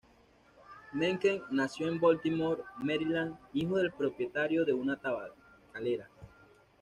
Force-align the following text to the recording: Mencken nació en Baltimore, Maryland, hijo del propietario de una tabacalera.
Mencken 0.93 1.43
nació 1.51 1.87
en 1.87 1.99
Baltimore, 1.99 2.63
Maryland, 2.77 3.35
hijo 3.53 3.77
del 3.77 3.91
propietario 3.91 4.65
de 4.65 4.73
una 4.73 4.99
tabacalera. 4.99 6.09